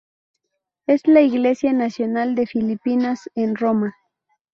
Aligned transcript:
Es 0.87 1.05
la 1.05 1.21
iglesia 1.21 1.73
nacional 1.73 2.33
de 2.33 2.47
Filipinas 2.47 3.29
en 3.35 3.55
Roma. 3.55 3.93